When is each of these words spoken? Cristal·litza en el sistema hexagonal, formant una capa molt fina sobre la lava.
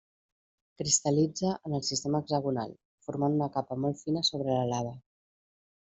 Cristal·litza 0.81 1.51
en 1.69 1.75
el 1.79 1.85
sistema 1.89 2.23
hexagonal, 2.25 2.75
formant 3.09 3.39
una 3.39 3.53
capa 3.61 3.81
molt 3.87 4.05
fina 4.05 4.29
sobre 4.33 4.61
la 4.61 4.69
lava. 4.77 4.99